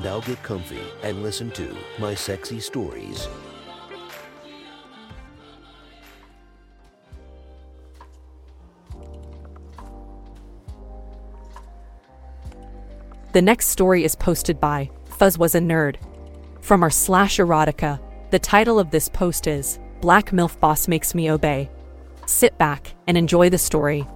[0.00, 3.28] Now get comfy and listen to my sexy stories.
[13.32, 15.96] The next story is posted by Fuzz Was a Nerd.
[16.60, 17.98] From our slash erotica,
[18.30, 21.70] the title of this post is Black MILF Boss Makes Me Obey.
[22.26, 24.06] Sit back and enjoy the story.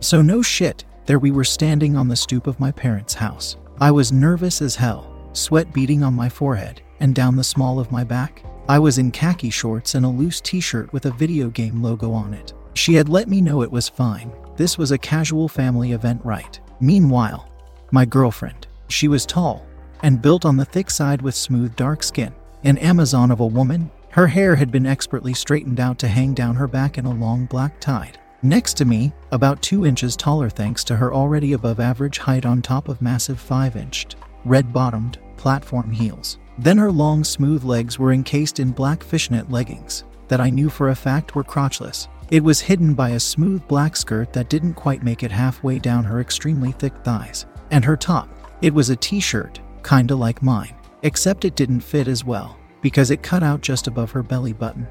[0.00, 3.56] So, no shit, there we were standing on the stoop of my parents' house.
[3.80, 7.90] I was nervous as hell, sweat beading on my forehead and down the small of
[7.90, 8.44] my back.
[8.68, 12.12] I was in khaki shorts and a loose t shirt with a video game logo
[12.12, 12.54] on it.
[12.74, 14.30] She had let me know it was fine.
[14.56, 16.60] This was a casual family event, right?
[16.78, 17.50] Meanwhile,
[17.90, 19.66] my girlfriend, she was tall
[20.04, 22.32] and built on the thick side with smooth dark skin.
[22.62, 26.54] An Amazon of a woman, her hair had been expertly straightened out to hang down
[26.54, 28.19] her back in a long black tide.
[28.42, 32.62] Next to me, about two inches taller thanks to her already above average height on
[32.62, 36.38] top of massive 5 inched, red bottomed, platform heels.
[36.56, 40.88] Then her long, smooth legs were encased in black fishnet leggings that I knew for
[40.88, 42.08] a fact were crotchless.
[42.30, 46.04] It was hidden by a smooth black skirt that didn't quite make it halfway down
[46.04, 47.44] her extremely thick thighs.
[47.70, 48.30] And her top,
[48.62, 53.10] it was a t shirt, kinda like mine, except it didn't fit as well because
[53.10, 54.86] it cut out just above her belly button,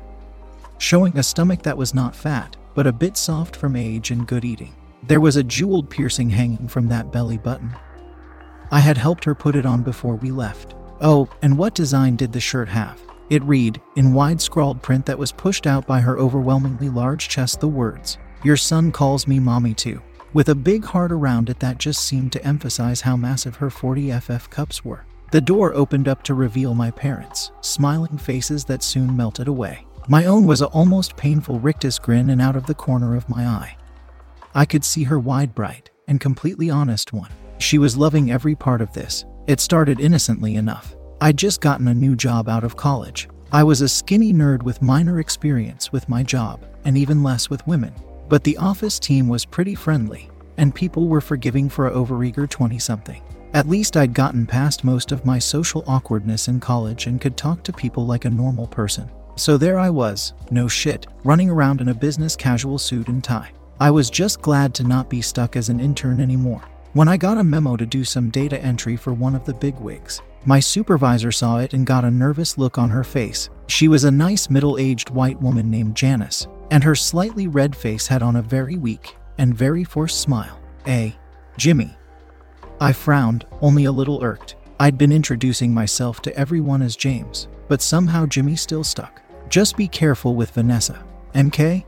[0.78, 4.46] showing a stomach that was not fat but a bit soft from age and good
[4.46, 4.76] eating.
[5.04, 7.74] There was a jeweled piercing hanging from that belly button.
[8.72, 10.76] I had helped her put it on before we left.
[11.02, 13.02] Oh, and what design did the shirt have?
[13.30, 17.60] It read, in wide scrawled print that was pushed out by her overwhelmingly large chest,
[17.60, 20.02] the words, Your son calls me mommy too,
[20.34, 24.50] with a big heart around it that just seemed to emphasize how massive her 40FF
[24.50, 25.06] cups were.
[25.32, 29.86] The door opened up to reveal my parents, smiling faces that soon melted away.
[30.12, 33.46] My own was a almost painful rictus grin and out of the corner of my
[33.46, 33.78] eye.
[34.56, 37.30] I could see her wide, bright, and completely honest one.
[37.60, 39.26] She was loving every part of this.
[39.46, 40.96] It started innocently enough.
[41.22, 43.30] I'd just gotten a new job out of college.
[43.52, 47.68] I was a skinny nerd with minor experience with my job, and even less with
[47.68, 47.94] women.
[48.30, 50.28] But the office team was pretty friendly,
[50.58, 53.22] and people were forgiving for a overeager 20 something.
[53.54, 57.62] At least I'd gotten past most of my social awkwardness in college and could talk
[57.62, 59.08] to people like a normal person.
[59.40, 63.52] So there I was, no shit, running around in a business casual suit and tie.
[63.80, 66.62] I was just glad to not be stuck as an intern anymore.
[66.92, 70.22] When I got a memo to do some data entry for one of the bigwigs,
[70.44, 73.50] my supervisor saw it and got a nervous look on her face.
[73.68, 78.08] She was a nice middle aged white woman named Janice, and her slightly red face
[78.08, 80.60] had on a very weak and very forced smile.
[80.86, 81.16] A.
[81.56, 81.96] Jimmy.
[82.82, 84.58] I frowned, only a little irked.
[84.82, 89.22] I'd been introducing myself to everyone as James, but somehow Jimmy still stuck.
[89.50, 91.04] Just be careful with Vanessa.
[91.34, 91.84] MK?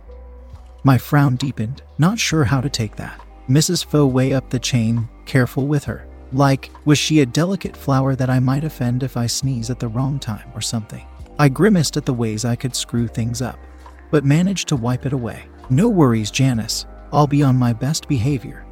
[0.83, 3.21] My frown deepened, not sure how to take that.
[3.47, 3.85] Mrs.
[3.85, 6.07] Foe way up the chain, careful with her.
[6.33, 9.89] Like, was she a delicate flower that I might offend if I sneeze at the
[9.89, 11.05] wrong time or something?
[11.37, 13.59] I grimaced at the ways I could screw things up,
[14.09, 15.43] but managed to wipe it away.
[15.69, 16.87] No worries, Janice.
[17.13, 18.65] I'll be on my best behavior.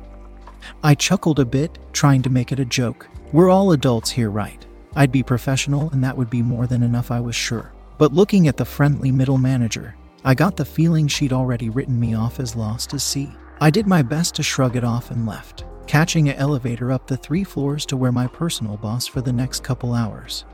[0.84, 3.08] I chuckled a bit, trying to make it a joke.
[3.34, 4.66] We're all adults here, right?
[4.96, 7.72] I'd be professional, and that would be more than enough, I was sure.
[8.00, 9.96] But looking at the friendly middle manager,
[10.26, 13.32] I got the feeling she'd already written me off as lost as sea.
[13.62, 17.18] I did my best to shrug it off and left, catching an elevator up the
[17.18, 20.46] three floors to where my personal boss for the next couple hours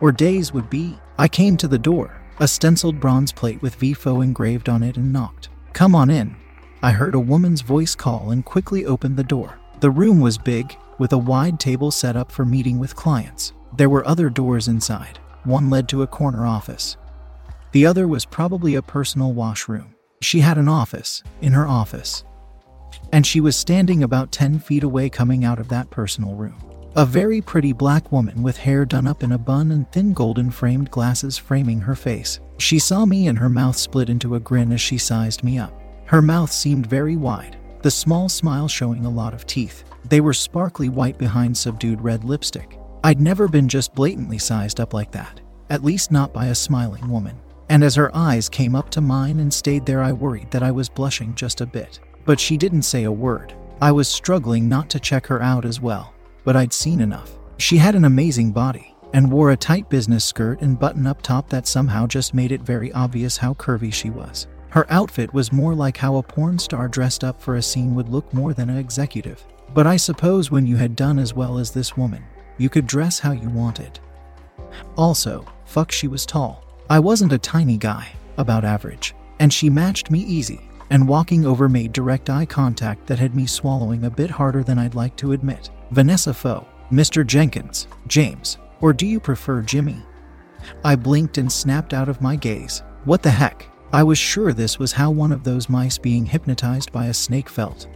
[0.00, 0.98] or days would be.
[1.18, 5.12] I came to the door, a stenciled bronze plate with VFO engraved on it, and
[5.12, 5.48] knocked.
[5.72, 6.36] Come on in.
[6.82, 9.58] I heard a woman's voice call and quickly opened the door.
[9.80, 13.52] The room was big, with a wide table set up for meeting with clients.
[13.76, 16.96] There were other doors inside, one led to a corner office.
[17.72, 19.94] The other was probably a personal washroom.
[20.20, 22.24] She had an office in her office.
[23.12, 26.56] And she was standing about 10 feet away coming out of that personal room.
[26.96, 30.50] A very pretty black woman with hair done up in a bun and thin golden
[30.50, 32.40] framed glasses framing her face.
[32.58, 35.72] She saw me and her mouth split into a grin as she sized me up.
[36.06, 39.84] Her mouth seemed very wide, the small smile showing a lot of teeth.
[40.08, 42.77] They were sparkly white behind subdued red lipstick.
[43.04, 45.40] I'd never been just blatantly sized up like that,
[45.70, 47.36] at least not by a smiling woman.
[47.68, 50.70] And as her eyes came up to mine and stayed there, I worried that I
[50.70, 52.00] was blushing just a bit.
[52.24, 53.54] But she didn't say a word.
[53.80, 56.14] I was struggling not to check her out as well.
[56.44, 57.38] but I'd seen enough.
[57.58, 61.50] She had an amazing body and wore a tight business skirt and button up top
[61.50, 64.46] that somehow just made it very obvious how curvy she was.
[64.70, 68.08] Her outfit was more like how a porn star dressed up for a scene would
[68.08, 69.44] look more than an executive.
[69.74, 72.24] But I suppose when you had done as well as this woman,
[72.58, 73.98] you could dress how you wanted.
[74.96, 76.64] Also, fuck, she was tall.
[76.90, 81.68] I wasn't a tiny guy, about average, and she matched me easy, and walking over
[81.68, 85.32] made direct eye contact that had me swallowing a bit harder than I'd like to
[85.32, 85.70] admit.
[85.90, 87.26] Vanessa Foe, Mr.
[87.26, 89.96] Jenkins, James, or do you prefer Jimmy?
[90.84, 92.82] I blinked and snapped out of my gaze.
[93.04, 93.66] What the heck?
[93.92, 97.48] I was sure this was how one of those mice being hypnotized by a snake
[97.48, 97.86] felt.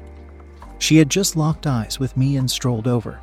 [0.78, 3.20] She had just locked eyes with me and strolled over.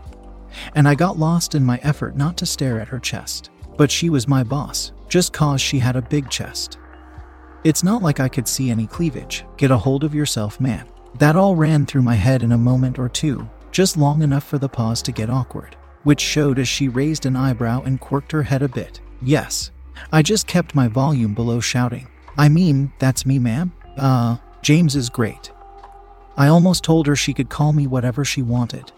[0.76, 3.50] And I got lost in my effort not to stare at her chest.
[3.78, 6.78] But she was my boss, just cause she had a big chest.
[7.64, 9.46] It's not like I could see any cleavage.
[9.58, 10.88] Get a hold of yourself, man.
[11.18, 14.58] That all ran through my head in a moment or two, just long enough for
[14.58, 18.44] the pause to get awkward, which showed as she raised an eyebrow and quirked her
[18.44, 19.02] head a bit.
[19.22, 19.72] Yes,
[20.12, 22.08] I just kept my volume below shouting.
[22.38, 23.74] I mean, that's me, ma'am.
[23.98, 25.52] Uh, James is great.
[26.38, 28.94] I almost told her she could call me whatever she wanted.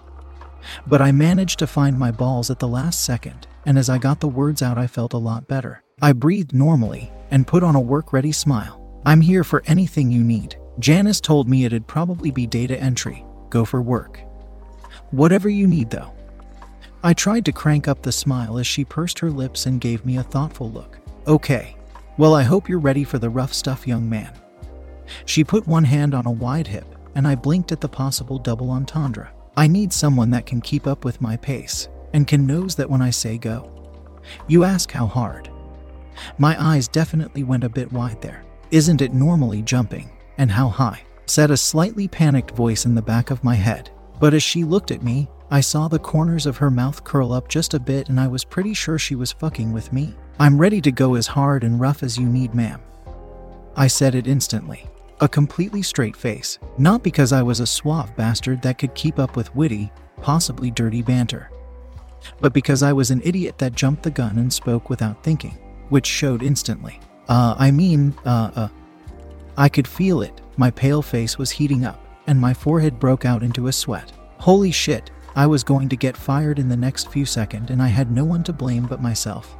[0.87, 4.19] But I managed to find my balls at the last second, and as I got
[4.19, 5.83] the words out, I felt a lot better.
[6.01, 8.81] I breathed normally and put on a work ready smile.
[9.05, 10.57] I'm here for anything you need.
[10.79, 13.25] Janice told me it'd probably be data entry.
[13.49, 14.21] Go for work.
[15.11, 16.13] Whatever you need, though.
[17.03, 20.17] I tried to crank up the smile as she pursed her lips and gave me
[20.17, 20.99] a thoughtful look.
[21.27, 21.75] Okay,
[22.17, 24.31] well, I hope you're ready for the rough stuff, young man.
[25.25, 26.85] She put one hand on a wide hip,
[27.15, 29.31] and I blinked at the possible double entendre.
[29.57, 33.01] I need someone that can keep up with my pace and can knows that when
[33.01, 33.69] I say go.
[34.47, 35.49] You ask how hard.
[36.37, 38.43] My eyes definitely went a bit wide there.
[38.71, 40.09] Isn't it normally jumping?
[40.37, 41.03] And how high?
[41.25, 43.89] said a slightly panicked voice in the back of my head.
[44.19, 47.47] But as she looked at me, I saw the corners of her mouth curl up
[47.47, 50.15] just a bit and I was pretty sure she was fucking with me.
[50.39, 52.81] I'm ready to go as hard and rough as you need, ma'am.
[53.75, 54.87] I said it instantly.
[55.21, 59.35] A completely straight face, not because I was a suave bastard that could keep up
[59.35, 61.51] with witty, possibly dirty banter,
[62.39, 65.57] but because I was an idiot that jumped the gun and spoke without thinking,
[65.89, 66.99] which showed instantly.
[67.27, 68.67] Uh, I mean, uh, uh.
[69.57, 70.41] I could feel it.
[70.57, 74.11] My pale face was heating up, and my forehead broke out into a sweat.
[74.39, 77.87] Holy shit, I was going to get fired in the next few seconds, and I
[77.87, 79.55] had no one to blame but myself.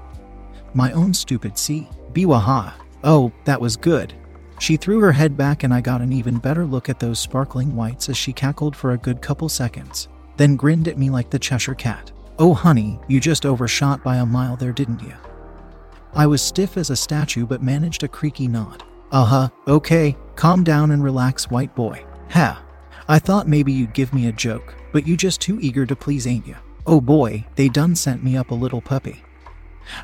[0.73, 1.87] My own stupid C.
[2.13, 2.73] Biwaha.
[3.03, 4.13] Oh, that was good.
[4.61, 7.75] She threw her head back, and I got an even better look at those sparkling
[7.75, 11.39] whites as she cackled for a good couple seconds, then grinned at me like the
[11.39, 12.11] Cheshire Cat.
[12.37, 15.15] Oh, honey, you just overshot by a mile there, didn't you?
[16.13, 18.83] I was stiff as a statue but managed a creaky nod.
[19.11, 22.05] Uh huh, okay, calm down and relax, white boy.
[22.29, 22.63] Ha!
[23.07, 26.27] I thought maybe you'd give me a joke, but you just too eager to please,
[26.27, 26.55] ain't you?
[26.85, 29.23] Oh boy, they done sent me up a little puppy.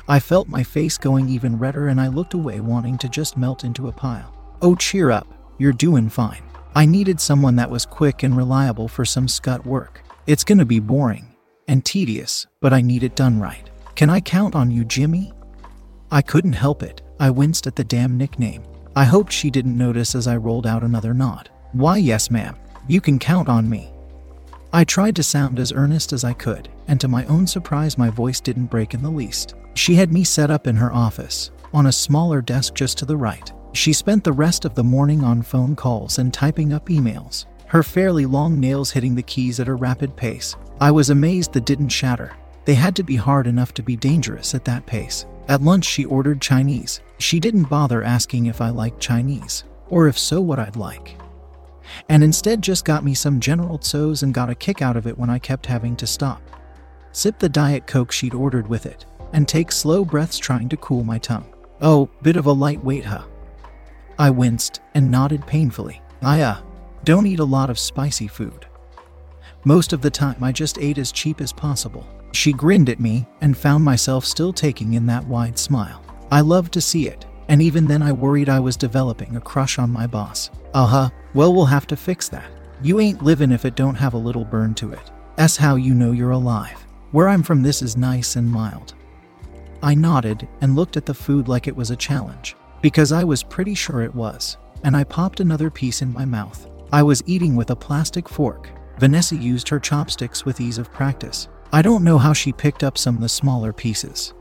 [0.08, 3.62] I felt my face going even redder and I looked away, wanting to just melt
[3.62, 4.34] into a pile.
[4.60, 5.28] Oh, cheer up,
[5.58, 6.42] you're doing fine.
[6.74, 10.02] I needed someone that was quick and reliable for some scut work.
[10.26, 11.34] It's gonna be boring
[11.68, 13.70] and tedious, but I need it done right.
[13.94, 15.32] Can I count on you, Jimmy?
[16.10, 17.02] I couldn't help it.
[17.20, 18.64] I winced at the damn nickname.
[18.96, 21.50] I hoped she didn't notice as I rolled out another nod.
[21.72, 22.56] Why, yes, ma'am.
[22.88, 23.92] You can count on me.
[24.72, 28.10] I tried to sound as earnest as I could, and to my own surprise, my
[28.10, 29.54] voice didn't break in the least.
[29.74, 33.16] She had me set up in her office, on a smaller desk just to the
[33.16, 33.52] right.
[33.72, 37.82] She spent the rest of the morning on phone calls and typing up emails, her
[37.82, 40.56] fairly long nails hitting the keys at a rapid pace.
[40.80, 42.32] I was amazed that didn't shatter.
[42.64, 45.26] They had to be hard enough to be dangerous at that pace.
[45.48, 47.00] At lunch, she ordered Chinese.
[47.18, 51.16] She didn't bother asking if I liked Chinese, or if so, what I'd like.
[52.08, 55.16] And instead just got me some General Tso's and got a kick out of it
[55.16, 56.42] when I kept having to stop.
[57.12, 61.04] Sip the Diet Coke she'd ordered with it, and take slow breaths trying to cool
[61.04, 61.46] my tongue.
[61.80, 63.24] Oh, bit of a lightweight, huh?
[64.18, 66.02] I winced and nodded painfully.
[66.22, 66.60] I, uh,
[67.04, 68.66] don't eat a lot of spicy food.
[69.64, 72.06] Most of the time, I just ate as cheap as possible.
[72.32, 76.02] She grinned at me and found myself still taking in that wide smile.
[76.30, 79.78] I loved to see it, and even then, I worried I was developing a crush
[79.78, 80.50] on my boss.
[80.74, 82.50] Uh huh, well, we'll have to fix that.
[82.82, 85.10] You ain't livin' if it don't have a little burn to it.
[85.36, 86.84] That's how you know you're alive.
[87.12, 88.94] Where I'm from, this is nice and mild.
[89.82, 93.42] I nodded and looked at the food like it was a challenge, because I was
[93.42, 96.68] pretty sure it was, and I popped another piece in my mouth.
[96.92, 98.70] I was eating with a plastic fork.
[98.98, 101.48] Vanessa used her chopsticks with ease of practice.
[101.72, 104.32] I don't know how she picked up some of the smaller pieces.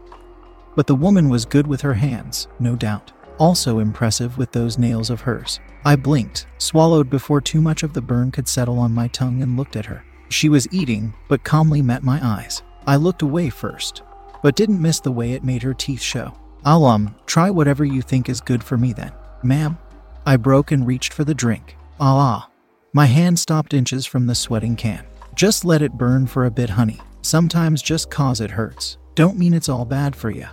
[0.75, 3.11] But the woman was good with her hands, no doubt.
[3.37, 5.59] Also impressive with those nails of hers.
[5.85, 9.57] I blinked, swallowed before too much of the burn could settle on my tongue, and
[9.57, 10.03] looked at her.
[10.29, 12.63] She was eating, but calmly met my eyes.
[12.85, 14.03] I looked away first,
[14.41, 16.33] but didn't miss the way it made her teeth show.
[16.67, 19.13] I'll, um, try whatever you think is good for me then.
[19.41, 19.77] Ma'am?
[20.25, 21.77] I broke and reached for the drink.
[21.97, 22.49] Ah, ah.
[22.91, 25.05] My hand stopped inches from the sweating can.
[25.33, 26.99] Just let it burn for a bit, honey.
[27.21, 28.97] Sometimes just cause it hurts.
[29.15, 30.45] Don't mean it's all bad for you.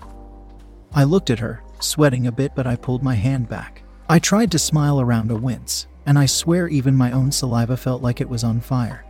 [0.93, 3.83] I looked at her, sweating a bit, but I pulled my hand back.
[4.09, 8.03] I tried to smile around a wince, and I swear even my own saliva felt
[8.03, 9.05] like it was on fire.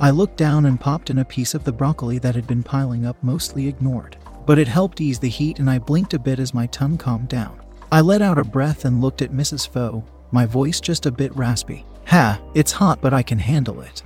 [0.00, 3.04] I looked down and popped in a piece of the broccoli that had been piling
[3.04, 4.16] up, mostly ignored.
[4.46, 7.28] But it helped ease the heat, and I blinked a bit as my tongue calmed
[7.28, 7.60] down.
[7.92, 9.68] I let out a breath and looked at Mrs.
[9.68, 11.84] Foe, my voice just a bit raspy.
[12.06, 14.02] Ha, it's hot, but I can handle it.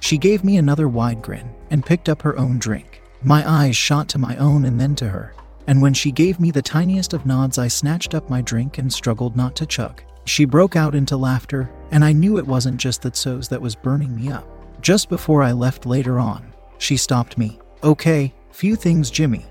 [0.00, 3.02] She gave me another wide grin and picked up her own drink.
[3.22, 5.34] My eyes shot to my own and then to her,
[5.66, 8.92] and when she gave me the tiniest of nods, I snatched up my drink and
[8.92, 10.02] struggled not to chug.
[10.24, 13.74] She broke out into laughter, and I knew it wasn't just that Tso's that was
[13.74, 14.46] burning me up.
[14.80, 17.58] Just before I left later on, she stopped me.
[17.82, 19.46] Okay, few things, Jimmy.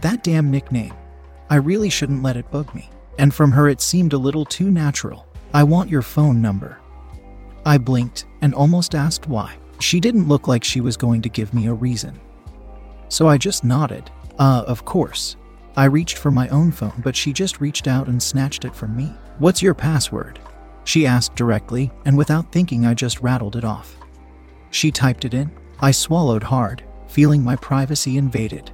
[0.00, 0.94] That damn nickname.
[1.48, 2.90] I really shouldn't let it bug me.
[3.18, 5.26] And from her, it seemed a little too natural.
[5.52, 6.78] I want your phone number.
[7.66, 9.56] I blinked and almost asked why.
[9.80, 12.20] She didn't look like she was going to give me a reason.
[13.08, 14.10] So I just nodded.
[14.38, 15.36] Uh, of course.
[15.76, 18.96] I reached for my own phone, but she just reached out and snatched it from
[18.96, 19.12] me.
[19.38, 20.38] What's your password?
[20.84, 23.96] She asked directly, and without thinking, I just rattled it off.
[24.70, 25.50] She typed it in.
[25.80, 28.70] I swallowed hard, feeling my privacy invaded.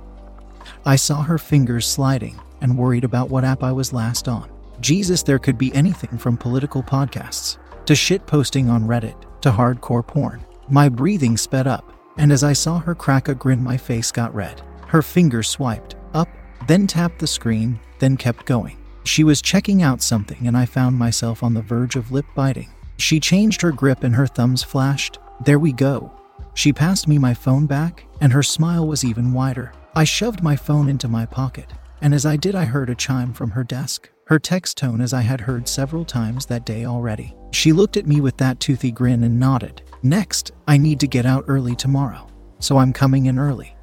[0.84, 4.50] I saw her fingers sliding and worried about what app I was last on.
[4.80, 10.06] Jesus, there could be anything from political podcasts to shit posting on Reddit to hardcore
[10.06, 10.44] porn.
[10.68, 14.34] My breathing sped up, and as I saw her crack a grin, my face got
[14.34, 14.60] red.
[14.88, 16.28] Her fingers swiped up,
[16.66, 18.76] then tapped the screen, then kept going.
[19.04, 22.68] She was checking out something, and I found myself on the verge of lip biting.
[22.98, 25.18] She changed her grip, and her thumbs flashed.
[25.44, 26.12] There we go.
[26.56, 29.72] She passed me my phone back, and her smile was even wider.
[29.94, 31.70] I shoved my phone into my pocket,
[32.00, 34.08] and as I did, I heard a chime from her desk.
[34.24, 37.36] Her text tone, as I had heard several times that day already.
[37.52, 39.82] She looked at me with that toothy grin and nodded.
[40.02, 42.26] Next, I need to get out early tomorrow,
[42.58, 43.76] so I'm coming in early.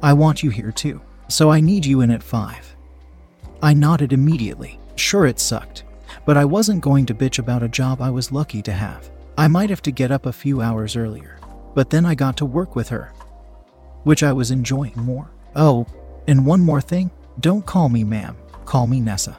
[0.00, 2.76] I want you here too, so I need you in at 5.
[3.62, 4.78] I nodded immediately.
[4.94, 5.82] Sure, it sucked,
[6.24, 9.10] but I wasn't going to bitch about a job I was lucky to have.
[9.36, 11.38] I might have to get up a few hours earlier,
[11.76, 13.12] but then I got to work with her,
[14.04, 15.30] which I was enjoying more.
[15.54, 15.86] Oh,
[16.26, 19.38] and one more thing don't call me ma'am, call me Nessa.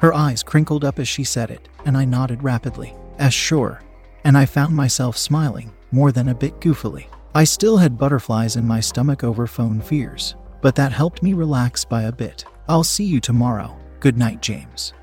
[0.00, 3.80] Her eyes crinkled up as she said it, and I nodded rapidly, as sure,
[4.24, 7.06] and I found myself smiling, more than a bit goofily.
[7.32, 11.84] I still had butterflies in my stomach over phone fears, but that helped me relax
[11.84, 12.44] by a bit.
[12.68, 13.78] I'll see you tomorrow.
[14.00, 14.94] Good night, James.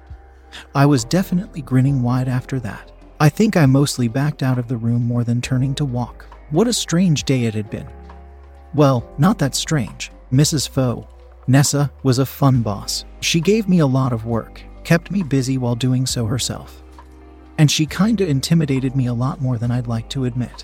[0.76, 2.92] I was definitely grinning wide after that.
[3.18, 6.26] I think I mostly backed out of the room more than turning to walk.
[6.54, 7.88] What a strange day it had been.
[8.76, 10.12] Well, not that strange.
[10.32, 10.70] Mrs.
[10.70, 11.08] Foe,
[11.48, 13.06] Nessa, was a fun boss.
[13.22, 16.84] She gave me a lot of work, kept me busy while doing so herself.
[17.58, 20.64] And she kinda intimidated me a lot more than I'd like to admit.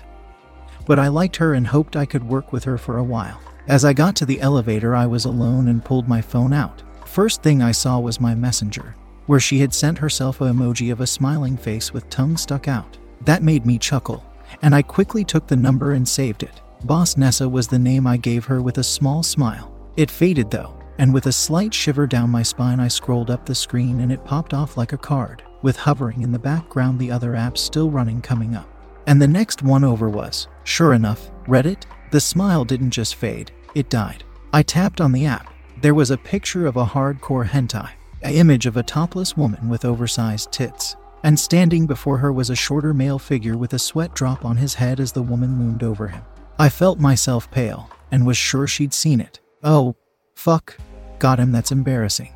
[0.86, 3.40] But I liked her and hoped I could work with her for a while.
[3.66, 6.84] As I got to the elevator, I was alone and pulled my phone out.
[7.04, 8.94] First thing I saw was my messenger
[9.26, 12.96] where she had sent herself a emoji of a smiling face with tongue stuck out.
[13.22, 14.24] That made me chuckle,
[14.62, 16.60] and I quickly took the number and saved it.
[16.84, 19.72] Boss Nessa was the name I gave her with a small smile.
[19.96, 23.54] It faded though, and with a slight shiver down my spine, I scrolled up the
[23.54, 27.32] screen and it popped off like a card, with hovering in the background the other
[27.32, 28.68] apps still running coming up.
[29.06, 31.84] And the next one over was, sure enough, Reddit.
[32.10, 34.24] The smile didn't just fade, it died.
[34.52, 35.52] I tapped on the app.
[35.80, 37.90] There was a picture of a hardcore hentai
[38.22, 40.96] an image of a topless woman with oversized tits.
[41.22, 44.74] And standing before her was a shorter male figure with a sweat drop on his
[44.74, 46.22] head as the woman loomed over him.
[46.58, 49.40] I felt myself pale and was sure she'd seen it.
[49.62, 49.96] Oh,
[50.34, 50.76] fuck.
[51.18, 52.32] Got him, that's embarrassing.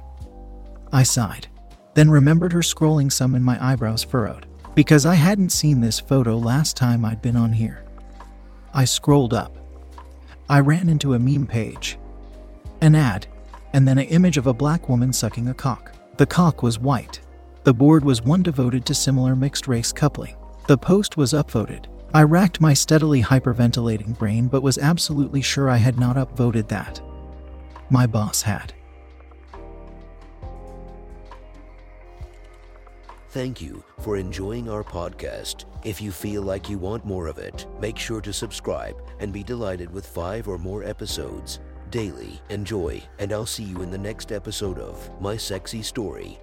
[0.92, 1.48] I sighed,
[1.94, 6.36] then remembered her scrolling some and my eyebrows furrowed, because I hadn't seen this photo
[6.36, 7.84] last time I'd been on here.
[8.72, 9.56] I scrolled up.
[10.48, 11.98] I ran into a meme page.
[12.80, 13.26] An ad
[13.72, 15.92] and then an image of a black woman sucking a cock.
[16.16, 17.20] The cock was white.
[17.64, 20.36] The board was one devoted to similar mixed race coupling.
[20.66, 21.86] The post was upvoted.
[22.12, 27.00] I racked my steadily hyperventilating brain but was absolutely sure I had not upvoted that.
[27.88, 28.74] My boss had.
[33.30, 35.64] Thank you for enjoying our podcast.
[35.84, 39.42] If you feel like you want more of it, make sure to subscribe and be
[39.42, 42.40] delighted with five or more episodes daily.
[42.50, 46.38] Enjoy, and I'll see you in the next episode of My Sexy Story.